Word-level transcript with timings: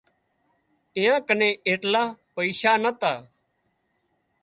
ايئان 0.97 1.19
ڪنين 1.27 1.53
ايٽلا 1.67 2.03
پئيشا 2.33 2.71
نتا 2.83 3.13